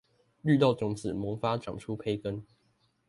[0.43, 2.43] 綠豆種子萌發長出胚根